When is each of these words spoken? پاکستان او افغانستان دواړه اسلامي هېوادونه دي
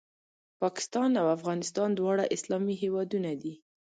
پاکستان 0.61 1.11
او 1.21 1.27
افغانستان 1.37 1.89
دواړه 1.93 2.25
اسلامي 2.35 2.75
هېوادونه 2.83 3.31
دي 3.41 3.53